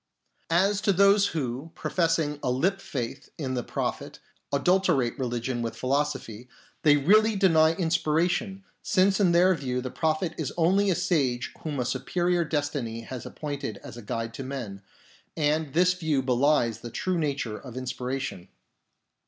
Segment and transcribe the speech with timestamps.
[0.49, 4.17] As to those who, professing a lip faith in the Prophet,
[4.51, 6.49] adulterate religion with philosophy,
[6.81, 11.79] they really deny inspiration, since in their view the Prophet is only a sage whom
[11.79, 14.81] a superior destiny has appointed as guide to men,
[15.37, 18.47] and this view belies the true nature of inspiration.